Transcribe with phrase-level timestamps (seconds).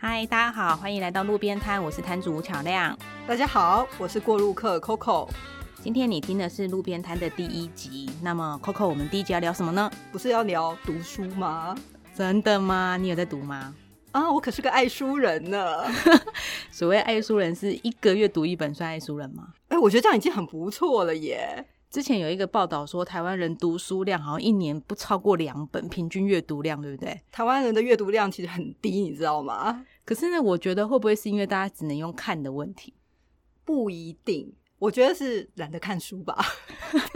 [0.00, 2.96] 嗨，大家好，欢迎来到路边摊，我是摊主巧亮。
[3.26, 5.28] 大家好，我是过路客 Coco。
[5.82, 9.90] 今天你听的是路边摊的第一集，那么 Coco，我们第一集要聊什么呢？
[10.12, 11.76] 不是要聊读书吗？
[12.14, 12.96] 真的吗？
[12.96, 13.74] 你有在读吗？
[14.12, 15.84] 啊，我可是个爱书人呢。
[16.70, 19.48] 所谓爱书人，是一个月读一本算爱书人吗？
[19.66, 21.66] 哎，我觉得这样已经很不错了耶。
[21.90, 27.20] 之前有一个报道说，台湾人读书量好像一年不超过两本，平均阅读量对不对？
[27.32, 29.84] 台湾人的阅读量其实很低，你知道吗？
[30.04, 32.92] 可是呢，我觉得会不会是因为大家只能用看的问题？
[33.64, 36.36] 不一定，我觉得是懒得看书吧。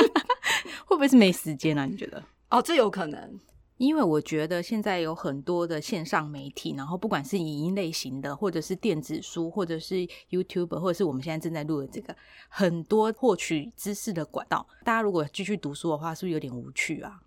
[0.86, 1.84] 会不会是没时间啊？
[1.84, 2.22] 你觉得？
[2.50, 3.38] 哦，这有可能。
[3.82, 12.14] 因为我觉得现在有很多的线上媒体，然后不管是影音类型的，或者是电子书，或者是 YouTube，或者是我们现在正在录的这个，
[12.48, 14.64] 很多获取知识的管道。
[14.84, 17.20] 大家如果继续读书的话，是不是有点无趣啊？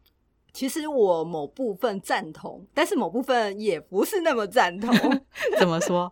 [0.54, 4.90] 其实我某部分赞同，但是某部分也不是那么赞同。
[5.60, 6.10] 怎么说？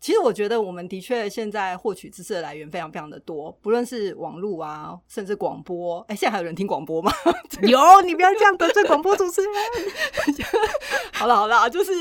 [0.00, 5.98] 其实我觉得，我们的确现在获取知识的来源非常非常的多，不论是网络啊，甚至广播。
[6.02, 7.10] 哎，现在还有人听广播吗？
[7.62, 9.52] 有，你不要这样得罪广播主持人。
[11.12, 11.92] 好了好了，就是，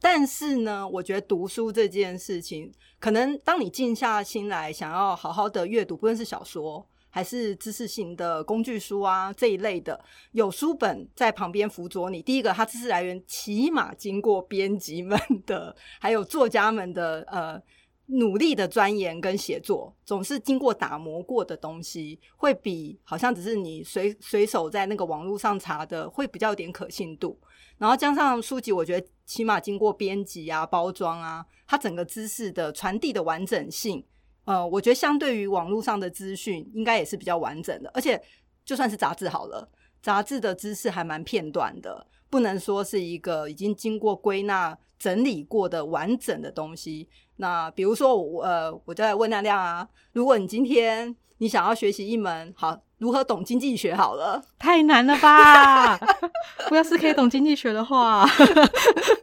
[0.00, 6.86] 但是呢，我觉得读书这件事情，可能当你静下心来，想要好好的阅读，不论是小说。
[7.10, 12.22] 还是知识型的工具书啊这一类的，有书本在旁边辅佐你。
[12.22, 17.60] 第一个，它知识来源起码经过编辑们的，还有作家们的呃
[18.06, 27.38] 努力的钻研跟写作，总是经过打磨过的东西，会比好像只是你随随手在那个网络上查的，会比较有点可信度。
[27.78, 34.04] 然后加上书籍，我觉得起码经过编辑啊、包装啊，它整个知识的传递的完整性。
[34.44, 37.90] 呃，我觉得相对于网络上的资讯，应该也是比较完整的。
[37.94, 38.20] 而且
[38.64, 39.68] 就算是杂志好了，
[40.02, 47.08] 杂志的知识还蛮片段的，不能说是一个已经经过归纳整理过的完整的东西。
[47.36, 55.98] 那比如说，我呃，我就在问亮亮啊，如果你今天你想要学习一门好如何懂经济学好了，太难了吧？
[56.70, 58.26] 我要是可以懂经济学的话。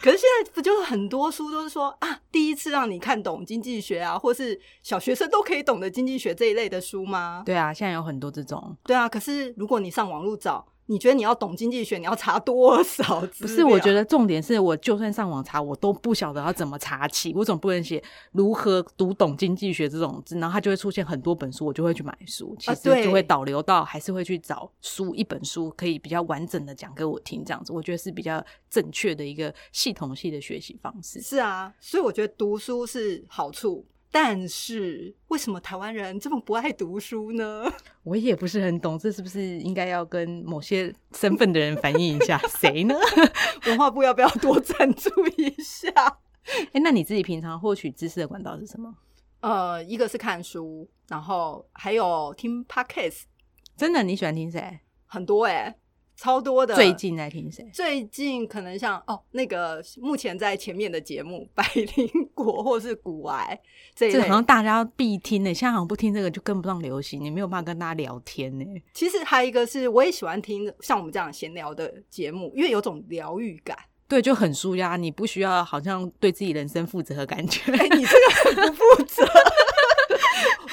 [0.00, 7.42] 可是现在不就很多书都是说啊，第一次让你看懂经济学啊，或是小学生都可以懂的经济学这一类的书吗？
[7.44, 8.76] 对啊，现在有很多这种。
[8.84, 10.66] 对啊，可是如果你上网络找。
[10.86, 13.20] 你觉得你要懂经济学，你要查多少？
[13.40, 17.32] 不是，我觉得重点是我就算上网查，我都不晓得要怎么查起。
[17.34, 18.02] 我总不能写
[18.32, 22.56] 如何读懂经济学这种字，然后它就会出现很多本书，我就会去买书。
[22.58, 31.20] 其实就会导流到，还是会去找书，一本书可以比较完整的讲给我听，这样子，我觉得是比较正确的一个系统性的学习方式。
[31.20, 33.84] 是啊，所以我觉得读书是好处。
[34.18, 37.70] 但是为什么台湾人这么不爱读书呢？
[38.02, 42.38] 我也不是很懂，这是不是应该要跟某些身份的人反映一下？
[42.48, 42.94] 谁呢？
[43.66, 45.92] 文化部要不要多赞助一下？
[46.72, 48.94] 哎，那你自己平常获取知识的管道是什么？
[49.40, 53.24] 呃，一个是看书，然后还有听 podcast。
[53.76, 54.80] 真的，你喜欢听谁？
[55.04, 55.76] 很多哎。
[56.16, 57.68] 超多的，最近在听谁？
[57.72, 63.60] 最近可能像哦，那个目前在前面的节目《百灵果》或是《古癌》，
[63.94, 65.52] 这好像大家必听呢。
[65.52, 68.64] 现在好像不听这个就跟不上流行，你没有办法跟大家聊天呢。
[68.94, 73.76] 其实还有一个是，我也喜欢听像我们这样闲聊的节目，因为有种疗愈感。
[74.08, 77.72] 对，就很舒压，你不需要好像对自己人生负责的感觉。
[77.72, 79.26] 哎，你这个很不负责。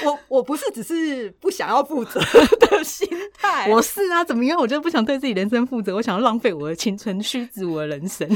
[0.05, 2.19] 我我不是只是不想要负责
[2.59, 4.59] 的心态，我是啊，怎么样？
[4.59, 8.27] 我就不想对自己人生负责，我想要浪费我的青春，虚掷我的人生。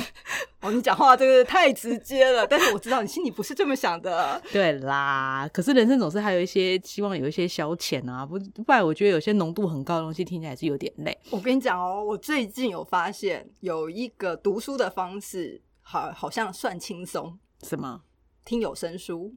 [0.62, 4.42] 哦，你讲话这个太直接了，但是我知道你心里不是这么想的。
[4.52, 11.18] 对啦，可是人生总是还有一些希望，有一些消遣啊，不不然我觉得有些浓度很高的东西听起来是有点累。
[11.30, 18.02] 我跟你讲哦，我最近有发现有一个读书的方式，好好像算轻松，什么？
[18.46, 19.34] 听有声书。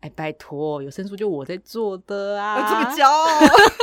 [0.00, 2.68] 哎，拜托，有声书就我在做的啊！
[2.68, 3.26] 这么骄傲，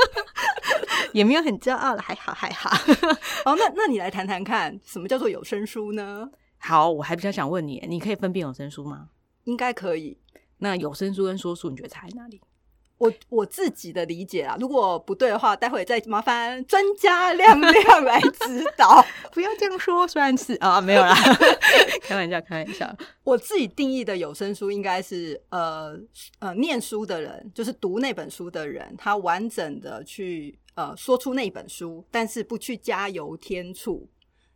[1.14, 2.72] 也没有很骄傲了，还好还好。
[3.46, 6.30] 哦，那那你来谈谈看，什么叫做有声书呢？
[6.58, 9.10] 好，我还比较想问你，你可以分辨有声书吗？
[9.44, 10.18] 应该可以。
[10.58, 12.42] 那有声书跟说书，你觉得差在哪里？
[12.98, 19.06] 我我自己的理解啊，如果不对的话，待会再麻烦专家亮亮 来指导。
[19.32, 21.16] 不要这样说，虽然是啊，没有啦，
[22.02, 22.92] 开玩笑，开玩笑。
[23.24, 25.96] 我自己定义的有声书，应该是呃
[26.40, 34.08] 呃，念书的人，就是读那本书的人，他完整的去呃说出那本书，但是不去加油添醋，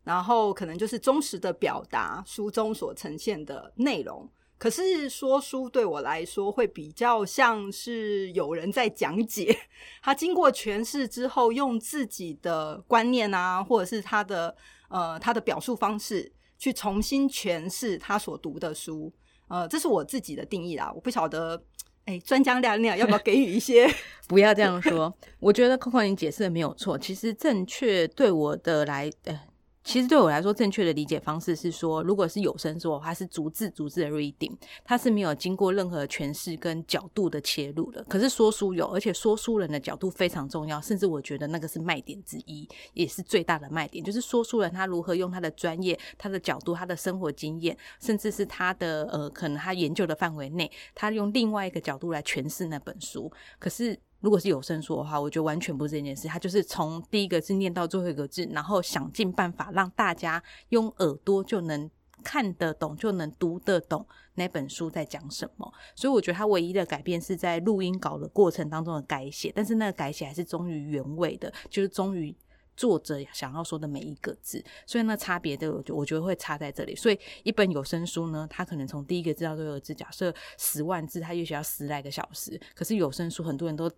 [0.03, 4.27] 然后可能就是忠实的表达书中所呈现的内容。
[4.61, 9.57] 可是说书对我来说会比较像是有人在讲解，
[10.03, 14.55] 他经过诠释之后，用自己的观念啊，或者是他的
[14.87, 19.11] 呃他的表述方式，去重新诠释他所读的书。
[19.47, 21.63] 呃，这是我自己的定义啦，我不晓得。
[22.05, 23.91] 哎，专家亮亮，要不要给予一些？
[24.29, 26.95] 不要这样说，我觉得 Coco 你解释的没有错。
[26.99, 29.39] 其实正确对我的来，呃。
[29.83, 38.03] 其实对我来说，正确的理解方式是说，如果是有声书，它是逐字逐字的 reading，它是没有经过任何诠释跟角度的切入的。
[38.03, 53.31] 可是说书有，而且说书人的角度非常重要，甚至我觉得那个是卖点之一，也是最大的卖点，就是说书人他如何用他的专业、他的角度、他的生活经验，甚至是他的呃，可能他研究的范围内，他用另外一个角度来诠释那本书。
[53.57, 53.99] 可是。
[54.21, 56.27] 如果是有声书的话，我觉得完全不是这件事。
[56.27, 61.89] 他就是从第一个字念到最后一个字，然后想尽办法让大家用耳朵就能
[62.23, 65.73] 看得懂，就能读得懂那本书在讲什么。
[65.95, 72.35] 所以我觉得他唯一的改变是在录音稿的过程当中的改写，但是那个改写还是忠于原味的，就是忠于
[72.77, 74.63] 作者想要说的每一个字。
[74.85, 76.95] 所以那差别的，我觉得会差在这里。
[76.95, 82.61] 所以一本有声书呢，它可能从第一个字到最后一个字，假设十万字，它也许要十来个小时。
[82.75, 83.91] 可是有声书，很多人都。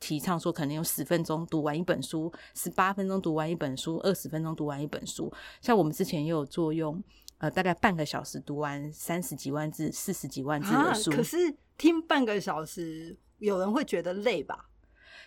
[0.00, 5.32] 提倡说可能用十分钟读完一本书，十八分钟读完一本书，二十分钟读完一本书。
[5.60, 7.00] 像我们之前也有作用，
[7.38, 11.10] 呃，大概半个小时读完三十几万字、四十几万字的书。
[11.10, 11.36] 可是
[11.76, 14.70] 听半个小时，有人会觉得累吧？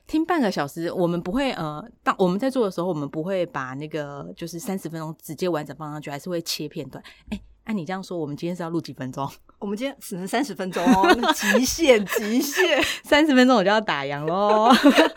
[0.08, 7.02] 听半个小时，我们不会呃，当我们在做的时候，我们不会把那个就是三十分钟直接完整放上去，还是会切片段。
[7.30, 7.40] 哎。
[7.63, 9.30] 按你这样说，我们今天是要录几分钟？
[9.60, 14.69] 我们今天只能三十分钟哦，极限极限， 三十分钟我就要打烊喽。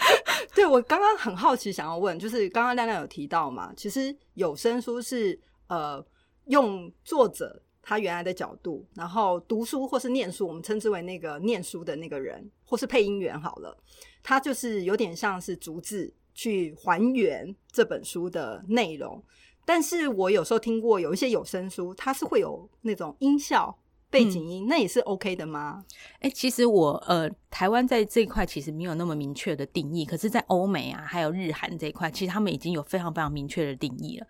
[0.54, 6.02] 对，我刚刚很好奇，想要问，就是刚刚亮亮有提到嘛，其实有声书是呃
[6.46, 13.76] 用作者他原来的角度，然后读书或是念书，我们称之为那个念书的那个人，或是配音员好了，
[14.22, 19.22] 他就是有点像是逐字去还原这本书的内容。
[19.66, 23.76] 但是我有时候听过有一些有声书，它是会有那种音效
[24.08, 25.84] 背景音，那也是 OK 的吗？
[26.20, 34.26] 哎，其实我呃，台湾在这一块其实没有那么明确的定义，可是，在欧美啊，还有日韩这一块，其实他们已经有非常非常明确的定义了。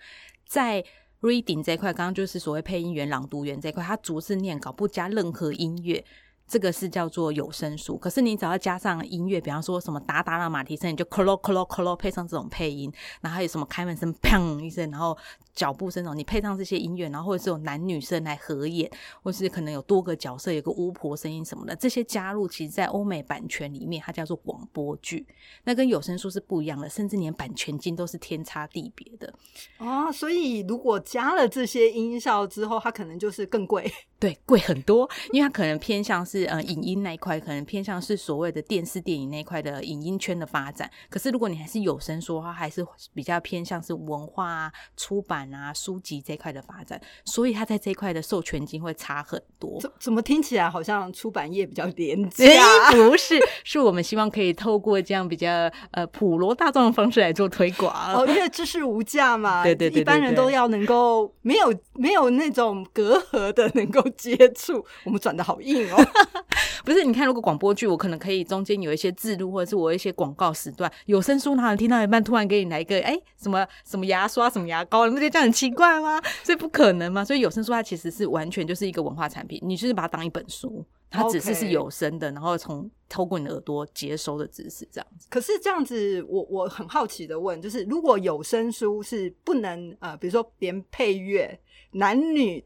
[0.46, 0.82] 在
[1.20, 6.04] reading 这一块，刚刚就是所谓配音员、朗读员这一块，他逐字念稿，不加任何音乐。
[6.48, 15.16] 这个是叫做有声书，可是你只要加上音乐，比方说什么达达的马蹄声，你就咯咯咯咯咯配上这种配音，然后还有什么开门声砰一声，然后
[15.54, 18.88] 脚步声种，你配上这些音乐，然后或者是有男女生来合演，
[19.22, 25.26] 或是可能有多个角色，有个巫婆声音什么的，这些加入，其实在欧美版权里面，它叫做广播剧，
[25.64, 29.34] 那跟有声书是不一样的，甚至连版权金都是天差地别的
[29.78, 30.12] 哦。
[30.12, 33.92] 所以如果加了这些音效之后，它可能就是更贵。
[34.18, 40.90] 对，贵很多，因为它可能偏向是呃影音那一块，可能偏向是所谓的电视电影那一块的影音圈的发展。
[41.08, 42.84] 可是如果你还是有声说话，还是
[43.14, 49.80] 比较偏向是文化啊、出版啊、书籍这一块的发展，所以它在这一块的授权金会差很多。
[49.80, 52.44] 怎怎么听起来好像出版业比较廉价？
[52.92, 55.48] 不是，是我们希望可以透过这样比较
[55.92, 58.14] 呃普罗大众的方式来做推广。
[58.14, 64.04] 哦，因为知识无价嘛， 对对对，一般人都要能够没有没有那种隔阂的能够。
[64.16, 65.96] 接触我们转的好硬哦，
[66.84, 67.04] 不是？
[67.04, 76.20] 你看，如果广播剧，我可能可以中间有一些字录，或者是我一些广告时段，有声书，哪能听到一半突然给你来一个，哎，什么什么牙刷，什么牙膏，你不觉得这样很奇怪吗？
[76.44, 77.24] 所以不可能嘛？
[77.24, 85.26] 所以有声书它其实是完全就是一个文化产品，你就是把它当一本书，它只是是有声的，然后从透过你的耳朵接收的知识这样子。
[85.30, 91.58] 可是这样子，我我很好奇的问，就是如果有声书是不能呃，比如说连配乐，
[91.92, 92.64] 男女。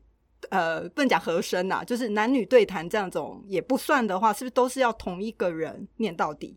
[0.50, 6.56] 呃，不能讲和声呐，就是男女对谈这样种也不算的话，是不是都是要同一个人念到底？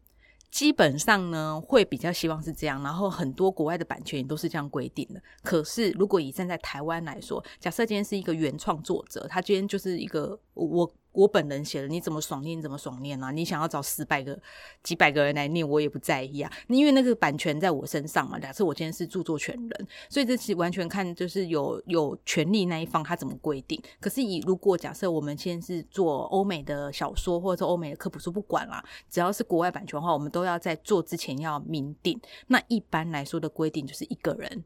[0.52, 2.84] 基本上呢，会比较希望是这样。
[2.84, 5.22] 然后很多国外的版权也都是这样规定的。
[5.42, 10.92] 可是如果以站在台湾来说，假设今天是一个原创作者，他今天就是一个我。
[11.14, 13.32] 我本人写的，你怎么爽念怎么爽念啊？
[13.32, 14.38] 你想要找十百个、
[14.84, 16.52] 几百个人来念，我也不在意啊。
[16.68, 18.38] 因为那个版权在我身上嘛。
[18.38, 23.82] 假设我今天是著作权人，所以这其实完全看就是有有权利那一方他怎么规定。
[24.00, 32.20] 可是以如果假设我们现在是做欧美的小说或者欧美的科普书，不管啦，只要是国外版权的话，我们都要在做之前要明定。
[32.48, 34.64] 那一般来说的规定就是一个人。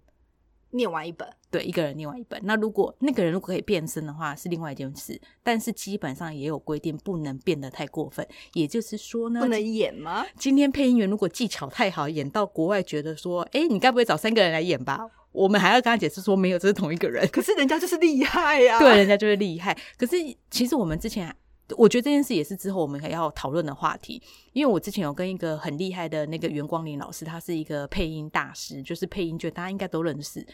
[0.72, 2.40] 念完一本，对，一个人另外一本。
[2.44, 5.20] 那如果那个人如果可以变身的话，是另外一件事。
[5.42, 8.28] 但是基本上也有规定，不能变得太过分。
[8.54, 10.26] 也就是说呢，不能演吗？
[10.38, 15.10] 今天配音员如果技巧太好，演到国外觉得说，哎，你该不会找三个人来演吧？
[15.32, 17.28] 我们还要跟他解释说，没有，这是同一个人。
[17.30, 19.78] 可是人家就是厉害呀，对，人家就是厉害。
[19.98, 20.16] 可是
[20.50, 21.34] 其实我们之前。
[21.76, 24.24] 我觉得这件事也是之后我们还要讨论的话题，
[24.54, 30.48] 因为我之前有跟一个很厉害的那个袁光林老师，他是一个配音大师，就是配音剧大家应该都认识。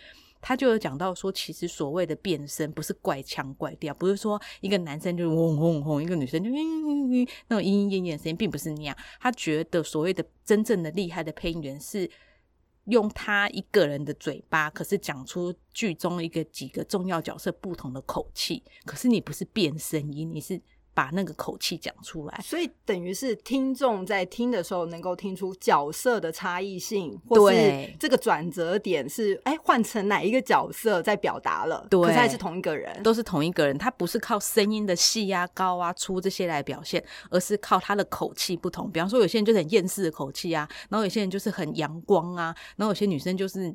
[0.44, 8.96] 他就有讲到说，其实所谓的变声不是怪腔怪调，不是说一个男生就嗡嗡嗡，一个女生就嘤嘤嘤那种莺莺燕燕声音，并不是那样。
[9.22, 12.08] 他觉得所谓的真正的厉害的配音员是
[12.86, 20.62] 用他一个人的嘴巴，可是讲出剧中一个几个重要角色不同的口气，可是你不是变声音，你是。
[20.94, 38.92] 把那个口气讲出来，所以等于是听众在听的时候能够听出角色的差异性，或是这个转折点是哎换成哪一个角色在表达了，对，可是还是同一个人，都是同一个人，他不是靠声音的细啊、高啊、粗这些来表现，而是靠他的口气不同。
[38.92, 43.74] 比方说，有些人就是很厌世的口气啊，然后有些人就是很阳光啊，然后有些女生就是。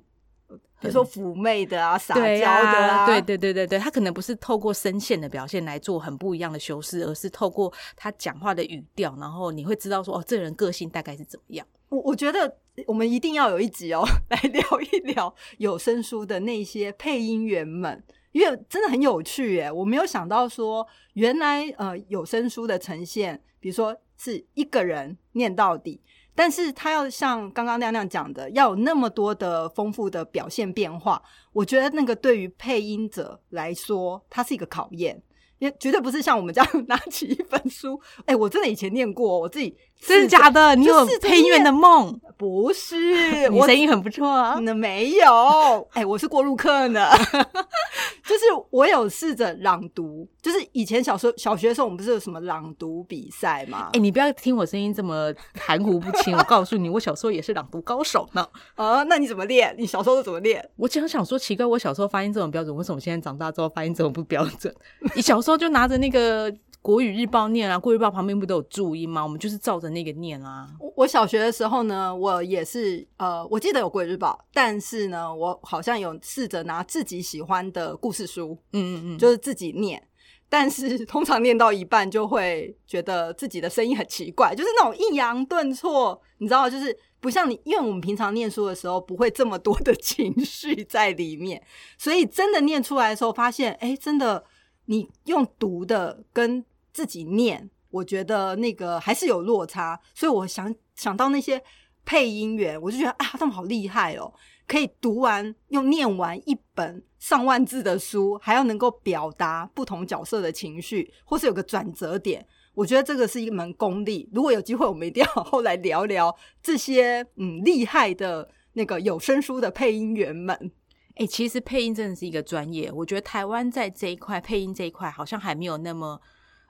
[0.81, 11.67] 比如说妩媚的啊，撒娇的啊，对对对对对，他可能不是透过声线的表现来做很不一样的修饰，而是透过他讲话的语调，然后你会知道说哦，这人个性大概是怎么样。
[11.89, 18.03] 我我觉得我们一定要有一集哦， 来聊一聊有声书的那些配音员们，
[18.33, 19.73] 因为真的很有趣耶。
[19.73, 26.01] 我没有想到说，原来呃有声书的呈现，比如说是一个人念到底。
[26.39, 31.21] 但是他要像刚刚亮亮讲的，要有那么多的丰富的表现变化，
[31.53, 35.21] 我觉得那个对于配音者来说，它是一个考验。
[35.59, 40.75] 也绝对不是像我们这样 拿起一本书，哎，我真的以前念过，我自己真的假的？
[40.77, 42.19] 你有配音员的梦？
[42.37, 42.95] 不是，
[43.51, 44.59] 我声音很不错啊。
[44.63, 47.09] 那 没有，哎，我是过路客呢。
[48.25, 53.89] 就是我有试着朗读，就是以前小时候小学的时候，我们不是有什么朗读比赛吗？
[53.93, 58.47] 哎，你不要听我声音这么含糊不清，我告诉你，我小时候也是朗读高手呢。
[58.77, 59.75] 啊，那你怎么练？
[59.77, 60.65] 你小时候是怎么练？
[60.77, 64.73] 我经常想说，奇怪，我小时候发音这么标准，为什么现在长大之后发音这么不标准？
[65.17, 66.55] 你小时候就拿着那个。
[66.89, 69.23] 国语日报念啊，国语日报旁边不都有注音吗？
[69.23, 70.67] 我们就是照着那个念啊。
[70.97, 80.03] 我小学的时候呢，我也是呃，我记得有国语日报，但是呢，我好像有试着拿自己喜欢的故事书，嗯嗯嗯，就是自己念，
[80.49, 91.63] 但是通常念到一半就会觉得自己的声音很奇怪，就是那种抑扬顿挫，你知道，就是不像你，因为我们平常念书的时候不会这么多的情绪在里面，
[91.99, 94.43] 所以真的念出来的时候，发现哎，真的。
[94.91, 101.63] 你用读的跟自己念，我觉得那个还是有落差，所以我想想到那些
[102.05, 104.33] 配音员，我就觉得啊，他们好厉害哦，
[104.67, 114.29] 可以读完又念完一本上万字的书，还要能够表达不同角色的情绪，或是有个转折点，我觉得这个是一门功力。
[114.33, 120.73] 如果有机会，我们一定要后来聊聊这些嗯厉害的那个有声书的配音员们。
[121.17, 122.93] 哎，其实配音真的是一个专业。
[122.93, 126.21] 我觉得台湾在这一块配音这一块，好像还没有那么，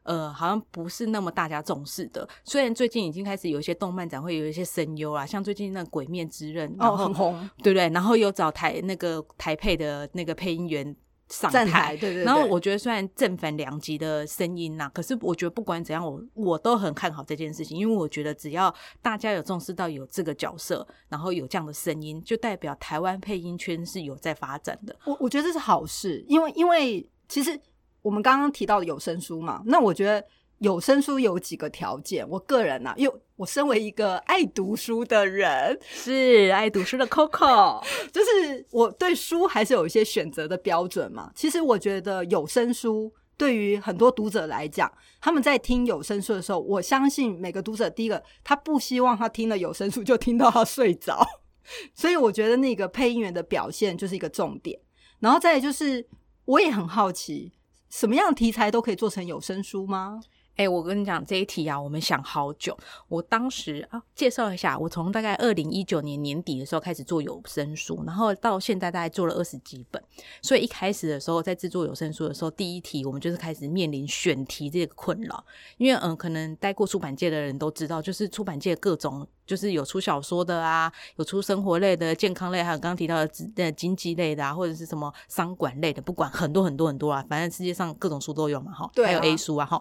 [0.09, 2.29] 呃，好像不是那么大家重视的。
[2.45, 7.89] 虽然最近已经开始有一些动漫展会有一些声优啊，像最近那《鬼面之刃》哦很红，对不对？
[7.91, 10.97] 然后有找台那个台配的那个配音员。
[11.31, 12.25] 上台，对对。
[12.25, 24.97] 然后我觉得虽然正反两极的声音呐，可是我觉得不管怎样，我我都很看好这件事情，因为我觉得只要大家有重视到有这个角色，然后有这样的声音，就代表台湾配音圈是有在发展的。
[25.05, 27.61] 我我觉得这是好事，因为因为其实
[28.03, 30.25] 我们刚刚提到的有声书嘛，那我觉得。
[30.61, 37.81] 有声书有几个条件，我个人呐，又我身为一个爱读书的人，是爱读书的 Coco，
[38.13, 41.31] 就是我对书还是有一些选择的标准嘛。
[41.37, 51.25] 其实我觉得有声书对于很多读者来讲，他们在听有声书的时候，我相信每个读者第一个他不希望他听了有声书就听到他睡着，
[51.95, 54.81] 所以我觉得那个配音员的表现就是一个重点。
[55.21, 56.05] 然后再就是，
[56.47, 57.53] 我也很好奇，
[57.91, 60.21] 什么样题材都可以做成有声书吗？
[60.57, 62.77] 哎，我跟你讲这一题啊，我们想好久。
[63.07, 70.03] 我当时啊，介绍一下，我从大概二零一九年年底的时候开始做有声书，然后到现在大概做了二十几本。
[70.43, 75.45] 所以一开始的时候，在制作有声书的时候，第一题我们就是开始面临选题这个困扰，
[75.77, 79.29] 因为嗯，可能待过出版界的人都知道，就是出版界各种。
[79.49, 89.81] 就是有出小说的啊，有出生活类的、健康类，还有刚刚提到的呃经济类的啊，或者是什么商管类的，不管很多很多很多啊，反正世界上各种书都有嘛，哈，对还有 A 书啊，哈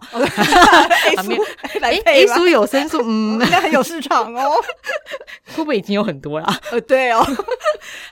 [1.12, 1.32] ，A 书
[2.06, 4.54] A 书有声书， 嗯，应该很有市场哦，
[5.54, 6.46] 会不会已经有很多了？
[6.72, 7.22] 呃，对哦。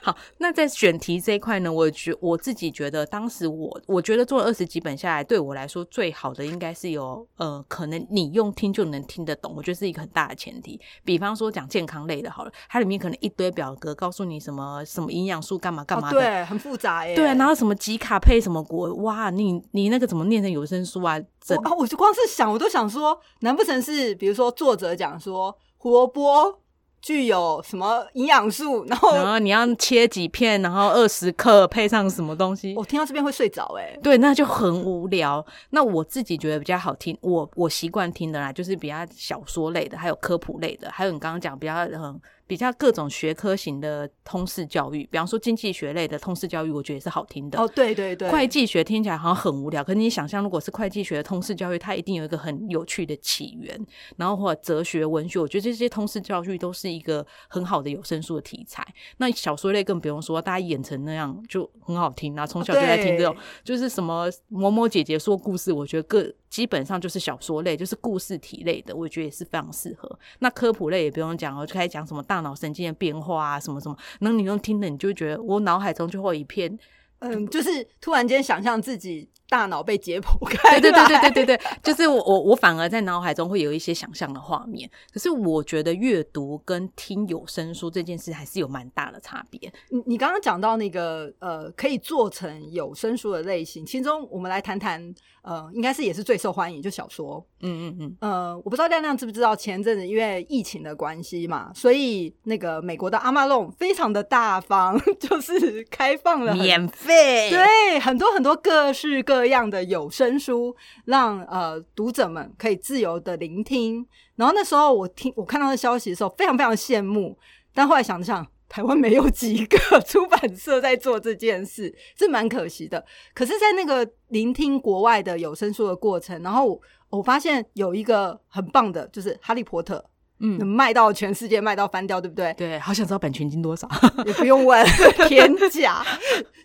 [0.01, 10.79] 好，那在选题这一块呢，我觉我自己觉得，当时我我觉得做了二十几本下来，对我来说最好的应该是有呃，可能你用听就能听得懂，我觉得是一个很大的前提。
[11.03, 17.15] 比方说讲健康类的，好了，它里面可能一堆表格告诉你什么什么营养素干嘛干嘛的，对，很复杂耶。
[17.15, 21.17] 对，然后什么吉卡配什么果，哇，你你那个怎么念成有声书啊？
[21.17, 26.59] 啊，我就光是想，我都想说，难不成是比如说作者讲说胡萝卜。
[27.07, 33.97] 具有什么营养素，然后然后你要切几片，然后二十克配上什么东西，我听到这边会睡着哎。
[34.03, 35.45] 对，那就很无聊。
[35.69, 42.19] 那我自己觉得比较好听，我我习惯听的啦，就是比较小说类的，还有科普类的，还有你刚刚讲比较很。
[42.47, 47.59] 比较各种学科型的通识教育，比方说经济学类的通识教育，我觉得也是好听的。
[47.59, 53.79] 哦，对对对，会计学听起来好像很无聊，可是你想象，如果是会计学的通识教育，它一定有一个很有趣的起源，
[54.15, 58.85] 然后或者哲学、文学，我觉得这些通识教育都是一个很好的有声书的题材。
[59.17, 66.33] 那小说类更不用说，大家演成那样就很好听啊，从小就在听这种，就是什么某某姐姐说故事，我觉得各。
[66.49, 70.19] 基本上就是小说类，就是故事体类的，我觉得也是非常适合。
[70.39, 76.77] 那科普类也不用讲了，就开始讲什么大脑神经的变化啊，什么什么，那你用听的，你就觉得我脑海中就会一片，
[77.19, 79.29] 嗯，就是突然间想象自己。
[79.49, 84.89] 大脑被解剖开，对对对对对对对， 就是我我我反而在脑海中会有一些想象的画面。
[85.13, 89.71] 可是我觉得阅读跟听有声书这件事还是有蛮大的差别。
[89.89, 95.13] 你你刚刚讲到那个呃，可以做成有声书的类型，其中我们来谈谈
[95.43, 97.41] 呃，应该是也是最受欢迎就小说。
[97.61, 98.17] 嗯嗯嗯。
[98.19, 109.36] 呃，我不知道亮亮知不知道，前阵子因为疫情的关系嘛，所以那个美国的阿玛隆非常的大方， 就是开放了免费，对很多很多各式各。
[109.37, 110.75] 各样的有声书，
[111.05, 114.03] 让呃读者们可以自由的聆听。
[114.35, 117.37] 然后那时候我听我看到的消息的时候，非常非常羡慕。
[117.71, 123.05] 但后来想想，台湾没有几个出版社在做这件事，是蛮可惜的。
[123.35, 129.97] 可是，在那个聆听国外的有声书的过程，然后我发现有一个很棒的，就是《哈利波特》，
[130.39, 132.51] 嗯，卖到全世界，卖到翻掉，对不对？
[132.55, 133.87] 对，好想知道版权金多少，
[134.25, 134.83] 也不用问，
[135.29, 136.03] 天价。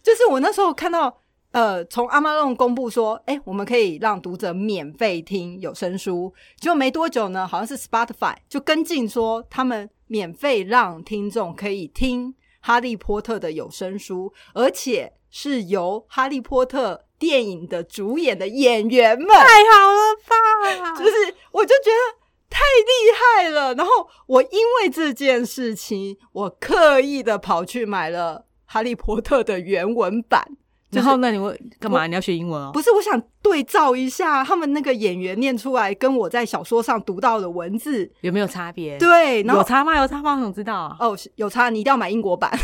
[0.02, 1.21] 就是我那时候看到。
[1.52, 12.30] 呃，从阿玛龙公布说，哎，我们可以让读者免费听有声书，结果没多久呢，好像是 Spotify 就跟进说，他们免费让听众可以听
[12.60, 20.96] 《哈利波特》的有声书，而且是由《哈利波特》电影的主演的演员们，太好了吧？
[20.98, 22.18] 就是我就觉得
[22.48, 23.74] 太厉害了。
[23.74, 30.56] 然后我因为这件事情，我刻意的跑去买了《哈利波特》的原文版。
[30.92, 32.06] 然后，那你会干嘛？
[32.06, 32.70] 你要学英文哦？
[32.72, 38.98] 不是，我想对照一下他们那个演员念出来，跟我在小说上读到的文字有没有差别？
[38.98, 39.98] 对，有差吗？
[39.98, 40.34] 有差吗？
[40.34, 40.94] 我想知道。
[41.00, 42.50] 哦，有差，你一定要买英国版。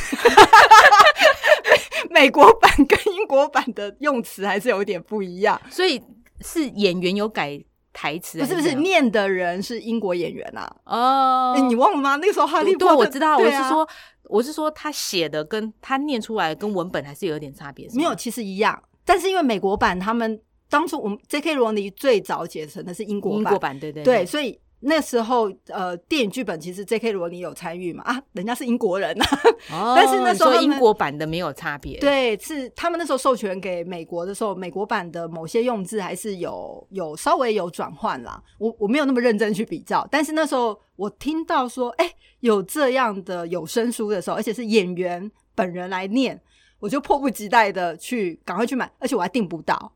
[2.10, 6.00] 美国版跟英国版的用词还是有点不一样，所以
[6.40, 7.58] 是演员有改
[7.92, 10.70] 台词，不是不是，念的人是英国演员啊。
[10.84, 12.16] 哦，你忘了吗？
[12.16, 13.88] 那个时候哈利波特，我知道，我是说。
[14.28, 17.88] 我是说，他写的跟他念出来跟文本还是有点差别。
[17.94, 18.82] 没有，其实一样。
[19.04, 21.54] 但是因为美国版，他们当初我们 J.K.
[21.54, 27.12] 罗尼最早写成的是英国版，英国版对对对，所以那时候呃，电影剧本其实 J.K.
[27.12, 29.26] 罗琳有参与嘛啊，人家是英国人啊。
[29.70, 31.98] 哦，但是那时候英国版的没有差别。
[31.98, 38.42] 对，是他们那时候授权给美国的时候，美国版的某些用字还是有有稍微有转换啦。
[38.58, 42.14] 我我没有那么认真去比较，但是那时候我听到说，哎。
[42.40, 46.40] 有这样的有声书的时候，而且是演员本人来念，
[46.78, 49.92] 我就迫不及待的去赶快去买，而且我还订不到。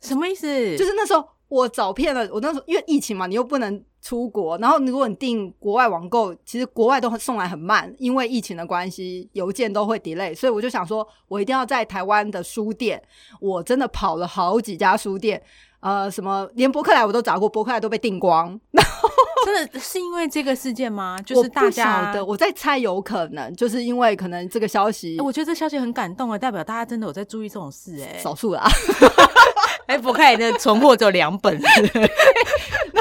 [0.00, 0.46] 什么意思？
[0.78, 13.02] 就是那时候我找遍了，我那时候因为疫情嘛，你又不能出国，然后如果你订国外网购，其实国外都送来很慢，因为疫情的关系，邮件都会 delay，所以我就想说，我一定要在台湾的书店，
[13.40, 15.42] 我真的跑了好几家书店，
[15.80, 18.60] 呃，什么连博客来我都找过，博客来都被订光。
[19.46, 21.18] 真的是因为这个事件吗？
[21.24, 28.66] 就是大家的，我在猜，有可能就是因为可能这个消息，我觉得这消息很感动啊，代表大家真的有在注意这种事，哎，少数啦。
[29.86, 31.60] 哎，博客来的存货只有两本，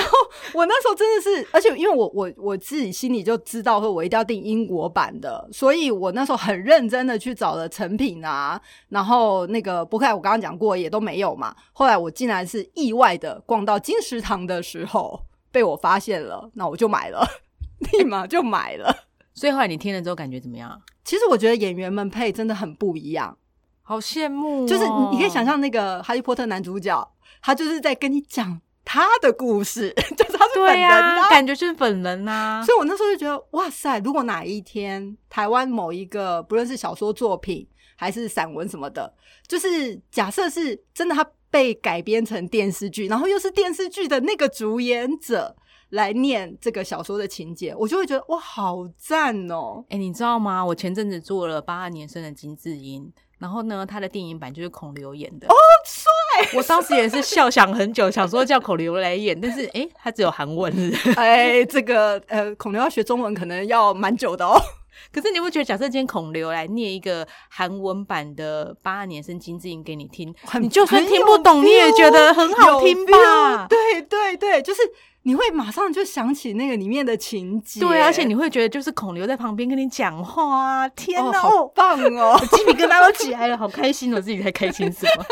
[0.57, 15.21] 我那时候真的是，而且因为我我我自己心里就知道说，我一定要订英国版的，所以我那时候很认真的去找了成品啊，然后那个博客我刚刚讲过也都没有嘛，后来我竟然是意外的逛到金石堂的时候。
[15.53, 17.23] 被我发现了，那我就买了，
[17.93, 18.91] 立马就买了。
[19.35, 20.81] 所以后来你听了之后感觉怎么样？
[21.05, 23.37] 其实我觉得演员们配真的很不一样，
[23.83, 24.67] 好羡慕。
[24.67, 27.07] 就是你可以想象那个《哈利波特》男主角，
[27.39, 28.59] 他就是在跟你讲
[28.93, 32.63] 他的故事， 就是他是本人啊，感觉就是本人啊。
[32.63, 33.97] 所以我那时候就觉得，哇塞！
[34.01, 39.11] 如果哪一天台湾某一个不论是小说作品还是散文什么的，
[39.47, 41.25] 就是假设是真的他。
[41.53, 45.55] 被改编成电视剧，然后又是电视剧的那个主演者
[45.89, 49.85] 来念这个小说的情节，我就会觉得哇，好赞哦！
[49.89, 50.65] 哎，你知道吗？
[50.65, 55.53] 我前阵子做了八二年生的金智英，然后呢，他的电影版就是孔刘演的，哦，
[55.85, 56.11] 帅
[56.55, 60.73] 我当时也是笑想很久，想说叫孔刘来演，但是哎，他只有韩文。
[61.15, 64.59] 哎，这个呃，孔刘要学中文可能要蛮久的哦。
[65.11, 73.67] 可是你会觉得，假设今天孔刘来念一个韩文版的《八二年生金智英》给你听，你就算听不懂，你也觉得很好听吧？
[73.67, 74.81] 对对对，就是
[75.23, 85.25] 你会马上就想起那个里面的情节，对，而且你会觉得就是孔刘在旁边跟你讲话，天哪，好棒哦，鸡皮疙瘩都起来了，好开心，哦自己在开心什么？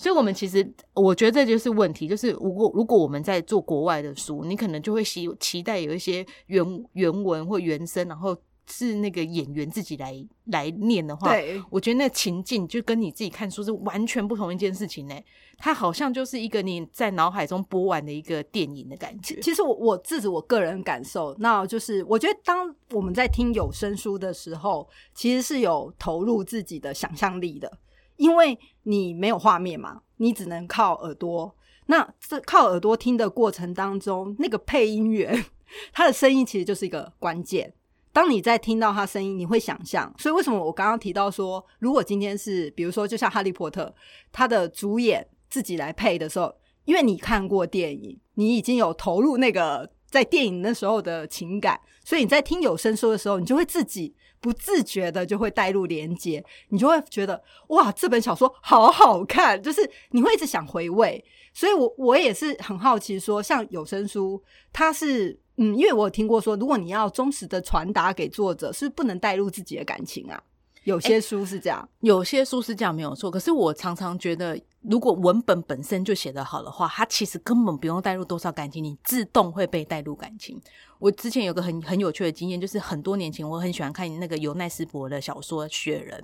[0.00, 8.34] 所以，我们其实我觉得这就是问题，就是如果如果我们在做国外的书，你可能就会期期待有一些原原文或原声，然后。
[8.72, 11.34] 是那个演员自己来来念的话，
[11.70, 15.14] 我觉得那情境就跟你自己看书是完全不同一件事情呢。
[15.58, 19.40] 它好像就是一个你在脑海中播完的一个电影的感觉。
[19.40, 27.76] 其实我我自己我个人感受，那就是我觉得当我们在听有声书的时候，其实是有投入自己的想象力的，
[28.20, 31.56] 因为你没有画面嘛，你只能靠耳朵。
[31.86, 35.42] 那这靠耳朵听的过程当中，那个配音员
[35.90, 37.72] 他的声音其实就是一个关键。
[38.12, 40.12] 当你在听到他声音，你会想象。
[40.18, 43.84] 所以为什么我刚刚提到说，如果今天是比如说，就像《哈利波特》，
[44.30, 46.54] 他的主演自己来配的时候，
[46.84, 61.24] 因为你看过电影，你已经有投入那个在电影那时候的情感，所以你在听有声书的时候，你就会自己不自觉的就会带入连接，你就会觉得哇，这本小说好好看，就是你会一直想回味。
[61.52, 65.38] 所以我我也是很好奇，说像有声书，它是。
[65.62, 70.42] 嗯，因为我有听过说，如果你要忠实的传达给作者，是不能带入自己的感情啊。
[70.84, 73.30] 有些书是这样，有些书是这样没有错。
[73.30, 80.60] 可是我常常觉得，如果文本本身就写得好的话，它其实根本不用带入多少感情，你自动会被带入感情。
[80.98, 86.18] 我之前有个很很有趣的经验，就是很多年前我很喜欢看那个尤奈斯伯的小说《雪人》。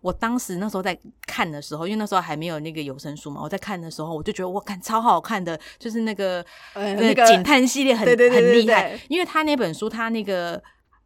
[0.00, 0.96] 我当时那时候在
[1.26, 6.44] 看的时候，因为那时候还没有那个有声书嘛，我在看的时候我就觉得我看超好看的，就是那个
[6.74, 10.60] 那个 警探系列很很厉害，因为他那本书他那个。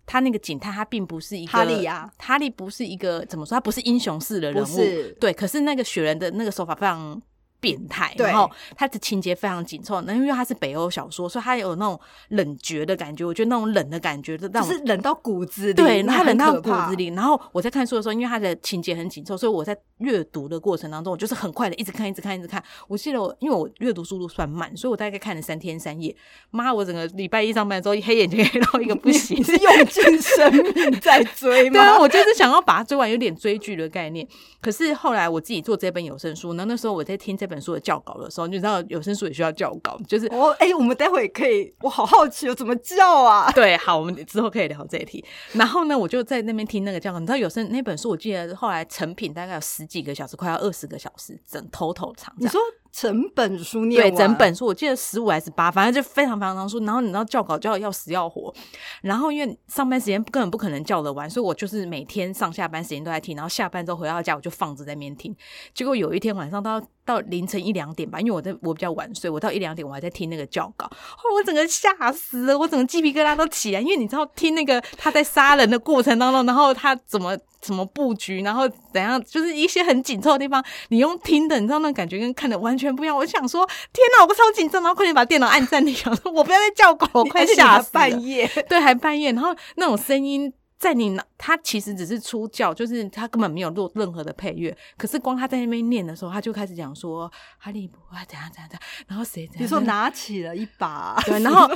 [0.07, 3.57] 他那个警探，他并不是一个哈利呀，哈利不是一个怎么说？
[3.57, 4.77] 他不是英雄式的人物，
[5.21, 5.33] 对。
[5.33, 7.21] 可是那个雪人的那个手法非常。
[7.64, 11.98] 变态，然后它的情节非常紧凑，那因为它是北欧小说，所以它有那种
[12.29, 13.24] 冷绝的感觉。
[13.24, 17.07] 我觉得那种冷的感觉，就是冷到骨子里，对，它冷到骨子里。
[17.07, 22.62] 然后我在看书的时候，因为它的情节很紧凑，所以我在阅读的过程当中，我就是很快的一直看，一直看，一直看。
[22.87, 26.14] 我记得我，因为我阅读速度算慢，所以我大概看了三天三夜。
[26.50, 31.81] 妈，我整个礼拜一上班之后，黑眼睛黑到一个不行， 是 用尽生命在追吗？
[31.81, 34.27] 对啊，我就是想要把它追完，有点追剧的概念。
[34.61, 38.31] 可是后来我自己做这本有声书，那那时候我在听这本书的教稿的。
[38.31, 43.51] 时候，你知道有声书也需要教稿，就是哦哎，我们待会可以，我好好奇哦，怎么叫啊？
[43.55, 45.25] 对，好，我们之后可以聊这一题。
[45.53, 47.19] 然后呢，我就在那边听那个教稿。
[47.19, 52.35] 你知道有声那本书，我记得后来成品大概有十几个小时，快要二十个小时，整头头长。
[52.38, 52.61] 你说
[52.94, 56.78] 整本书念对，整本书我记得十五还是八，反正就非常非常长书。
[56.85, 58.54] 然后你知道教稿教要死要活，
[59.02, 65.35] 然后因为上班时间根本不可能教得完，所以我就是每天上下班时间都在听，然后下班之后回到家我就放着在那边听。
[65.74, 66.80] 结果有一天晚上到。
[67.07, 70.90] 到凌晨一两点吧，因为我在我比较晚睡，我到一两点我还在听那个教稿，
[71.37, 83.16] 我整个吓死了，我整个鸡皮疙瘩都起来，因为你知道听那个他在杀人的过程当中，然后他怎么什么布局，然后怎样，就是一些很紧凑的地方，你用听的，你知道那感觉跟看的完全不一样。
[83.16, 90.53] 我想说，天哪，我超紧张，然后快点把电脑按暂停，我不要再叫狗，我快吓死半夜，对，还半夜，然后那种声音。
[90.85, 94.77] 在你脑，他其实只是出教，就是他根本没有录任何的配乐。
[94.99, 99.49] 可是光他在那边念的时候，他就开始讲说哈利波特怎样怎样怎样，然后谁？
[99.59, 101.66] 你说拿起了一把， 对，然后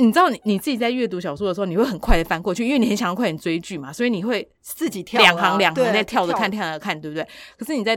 [0.00, 7.24] 你知道你你自己在阅读小说的时候，你会很快的翻过去，因为你很想要快点追剧嘛，所以你会自己跳两行两行在跳着看，跳着看，对不对？
[7.56, 7.96] 可是你在。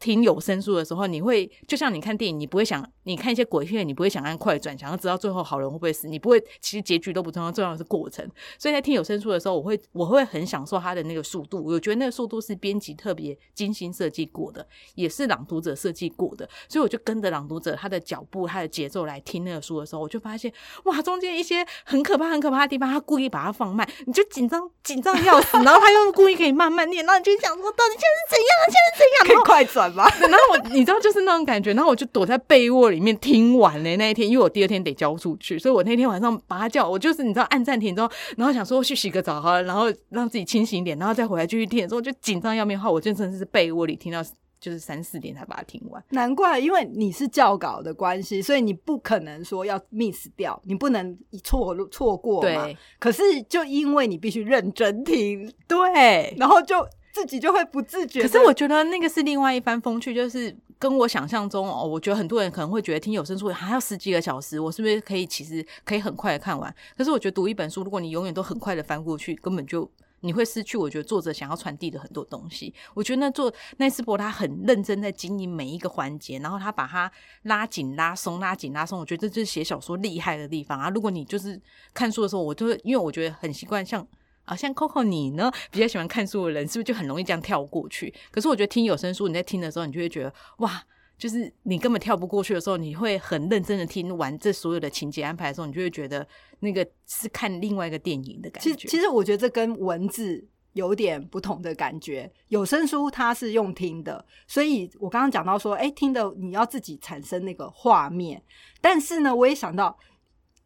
[0.00, 8.26] 听有声书的时候，你会就像你看电影，你不会想你看一些鬼片，你不会想按快转，想要知道最后好人会不会死，你不会，其实结局都不重要，重要的是过程。
[8.58, 16.48] 所以在听有声书的时候，我会我会很享受它的那个速度，我觉得那个速度是编辑特别精心设计过的，也是朗读者设计过的。
[16.66, 20.50] 所以我就跟着朗读者他的脚步、他的节奏来听那个书的时候，我就发现
[20.84, 28.50] 哇，中间一些很可怕、很可怕的地方，他故意把它放慢，你就紧张紧张要死，然后他又故意可以慢慢念，然后你就想说到底现在是怎样？
[28.64, 29.36] 现在是怎样？
[29.36, 30.04] 可以快转吗？
[30.20, 30.60] 然后我。
[30.70, 44.22] 你知道，就是那种感觉，然后我就躲在被窝里面听完了那一天，因为我第二天得交出去，所以我那天晚上把他叫，我就是你知道按暂停之后，然后想说去洗个澡哈，然后让自己清醒一点，然后再回来继续听的时候，就紧张要命，后我就真的是被窝里听到
[44.60, 46.00] 就是三四点才把它听完。
[46.10, 52.68] 难怪，因为你是教稿的关系，所以你不可能说要 miss 掉，你不能错错过嘛。
[53.00, 56.86] 可是就因为你必须认真听，对，然后就。
[57.12, 58.22] 自己就会不自觉。
[58.22, 66.74] 可是我觉得那个是另外一番风趣，就是跟我想象中哦，我觉得很多人可能会觉得听有声书还要十几个小时，我是不是可以其实可以很快的看完？
[66.96, 72.72] 可是我觉得读一本书，如果你永远都很快的翻过去，根本就你会失去我觉得作者想要传递的很多东西。
[72.94, 77.10] 我觉得那做奈斯伯他很认真在经营每一个环节，然后他把它
[77.42, 80.90] 拉紧拉松拉紧拉松，我觉得这就是写小说厉害的地方啊！
[80.90, 81.60] 如果你就是
[81.92, 84.06] 看书的时候，我就会因为我觉得很习惯像。
[84.50, 88.12] 啊，像 Coco 你呢，比较喜欢看书的人，是不是就很容易这样跳过去？
[88.32, 90.82] 可是我觉得听有声书，你在听的时候，你就会觉得哇，
[91.16, 96.26] 就是你根本跳不过去的时候，你会很认真的听完这所有的情节安排的时候，你就会觉得
[96.58, 98.74] 那个是看另外一个电影的感觉。
[98.74, 102.28] 其实，其实我觉得这跟文字有点不同的感觉。
[102.48, 108.42] 有声书它是用听的，所以我刚刚讲到说，哎，听的你要自己产生那个画面。
[108.80, 109.96] 但是呢，我也想到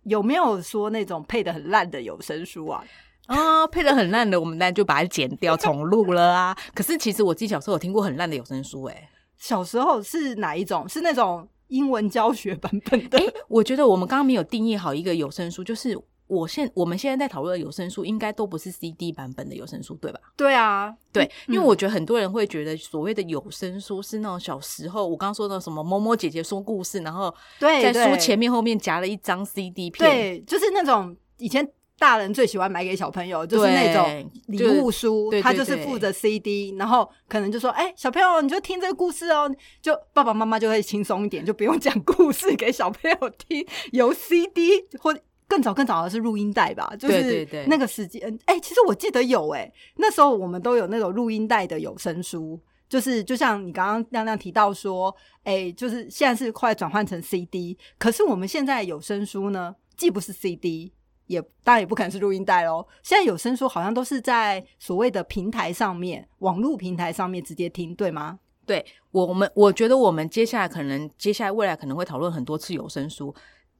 [0.04, 2.82] 有没有说那种配的很烂的有声书啊？
[3.26, 6.56] 啊，配的很烂的，我们当然就把它剪掉重录了啊。
[6.74, 10.88] 可是其实我自己小时候有听过很烂的有声书，哎，小时候是哪一种？
[10.88, 13.18] 是那种英文教学版本的？
[13.48, 20.20] 我觉得我们刚刚没有定义好一个有声书，就是我现我们现在在讨论的有声书，应该都不是 CD 版本的有声书，对吧？
[20.36, 31.66] 对啊，对，因为我觉得很多人会觉得所谓的有声书是那种小时候我刚刚说的什么某某姐姐说故事，然后在书前面后面夹了一张 CD 片，对，就是那种以前。
[31.98, 39.48] 大人最喜欢买给小朋友，就是那种礼物书，他就是附着 CD，然后可能就说：“哎，小朋友，你就听这个故事哦。”
[39.80, 48.38] 就爸爸妈妈就会轻松一点，就不用讲故事给小朋友听，由 CD 或更早更早的是录音带吧，就是那个时间。
[48.46, 60.92] 哎，其实我记得有哎，那时候我们都有那种录音带的有声书，就是就像你刚刚亮亮提到说，哎，就是现在是快转换成 CD，可是我们现在有声书呢，既不是 CD。
[61.26, 62.86] 也当然也不可能是录音带喽。
[63.02, 68.38] 现在有声书好像都是在所谓的平台上面，网络平台上面直接听，对吗？
[68.66, 73.34] 对，我们我觉得我们接下来可能接下来未来可能会讨论很多次有声书。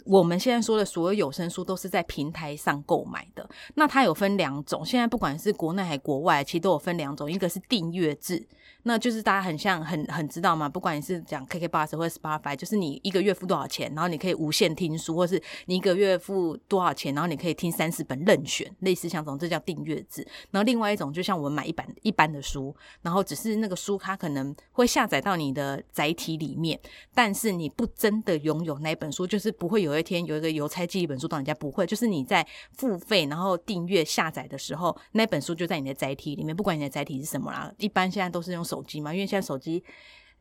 [0.05, 3.49] 我们现在说的所有有声书都是在平台上购买的。
[3.75, 8.47] 那它有分两种，现在不管是国内还国外，其实都有分两种，一个是订阅制。
[8.87, 20.27] 那就是大家很像很很知道嘛，不管你是讲 KK Bus 或者 Spotify，就是你一个月付多少钱，然后你可以无限听书，或是你一个月付多少钱，然后你可以听三十本任选，类似像这种，这叫订阅制。
[20.51, 26.79] 然后另外一种就像我们买一版一般的书，然后只是那个书它可能会下载到你的载体里面，
[27.15, 38.63] 但是你不真的拥有那本书，就是不会有一天有一个邮差寄一本书到你家，不会，就是你在付费然后订阅下载的时候，那本书就在你的载体里面，不管你的载体是什么啦，一般现在都是用。
[38.74, 39.83] 手机嘛，因为现在手机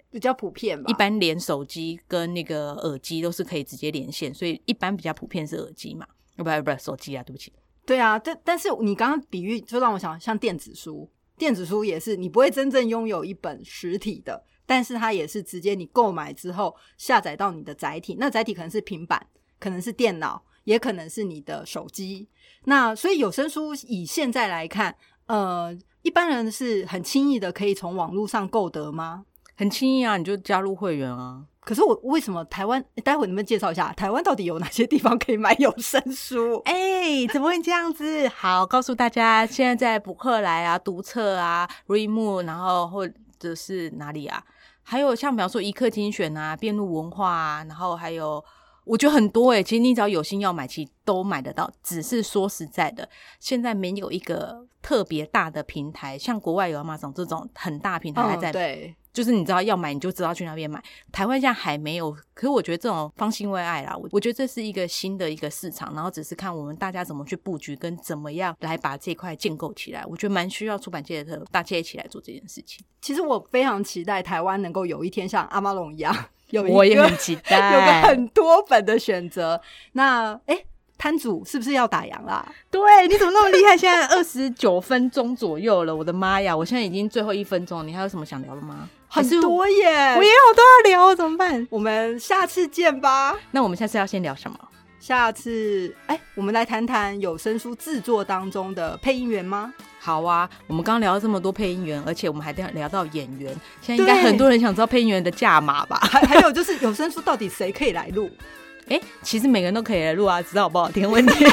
[0.10, 6.06] 比较普遍嘛，一般连手机跟那个耳机都是可以直接连线，所以一般比较普遍是耳机嘛，
[6.38, 7.52] 不不不，手机啊，对不起。
[7.86, 19.28] 对啊，但但是你刚刚比喻就让我想，像电子书，电子书也是你不会真正拥有一本实体的，但是它也是直接你购买之后下载到你的载体，那载体可能是平板，
[19.60, 22.28] 可能是电脑，也可能是你的手机。
[22.66, 25.76] 那所以有声书以现在来看，呃。
[26.04, 29.26] 一般人是很轻易的可以从网络上购得吗？
[29.56, 31.44] 很轻易啊，你就加入会员啊。
[31.62, 32.84] 可是我为什么台湾？
[33.04, 36.62] 待会能不能介绍一下台湾到底有哪些地方可以买有声书？
[36.66, 38.28] 哎，怎么会这样子？
[38.28, 44.44] 好，告诉大家，现在在博客来啊、读册啊、Readmoo，然后或者是哪里啊？
[44.82, 48.44] 还有像比方说一刻精选啊、辩路文化啊，然后还有。
[48.86, 51.72] 我觉得很多诶，其实你只要有心要买，其实都买得到。
[51.82, 53.08] 只是说实在的，
[53.40, 58.52] 现在没有一个特别大的平台，像国外有马总这种很大平台还在。
[58.52, 60.84] 对，就是你知道要买，你就知道去那边买。
[61.12, 63.96] 台湾现在还没有，可是我觉得这种方兴未艾啦。
[63.96, 70.06] 我我觉得这是一个新的一个市场，然后只是看我们大家怎么去布局，跟怎么样来把这块建构起来。
[70.06, 72.86] 我觉得蛮需要出版界的大家一起来做这件事情。
[73.02, 76.14] 其实我非常期待台湾能够有一天像阿玛龙一样。
[76.62, 79.60] 我也很期待，有个很多本的选择。
[79.94, 80.64] 那哎，
[80.98, 82.46] 摊主是不是要打烊啦？
[82.70, 83.76] 对，你怎么那么厉害？
[83.76, 86.56] 现在二十九分钟左右了，我的妈呀！
[86.56, 88.90] 我现在已经最后一分钟，你还有什么想聊的吗？
[89.08, 91.68] 很多耶，我也有都要聊，怎么办？
[91.70, 93.38] 我们下次见吧。
[93.52, 94.58] 那我们下次要先聊什么？
[95.00, 99.74] 下次哎，我们来谈谈有声书制作当中的配音员吗？
[100.06, 103.56] 好啊，我们刚刚聊了这么多配音员，而且我们还聊到演员。
[103.82, 105.98] 现在应该很多人想知道配音员的价码吧？
[106.12, 108.30] 还还有就是有声书到底谁可以来录？
[108.90, 111.46] 哎，其实每个人都可以来录啊，知道好不好听问题。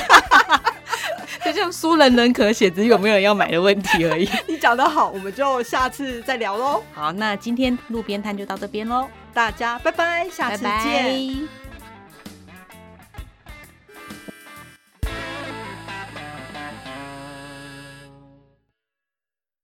[1.44, 4.28] 就像书人人可写，只是有没有人要买的问题而已。
[4.48, 6.82] 你讲得好，我们就下次再聊喽。
[6.92, 11.69] 好，那今天路边摊就到这边喽，大家拜拜，下次见。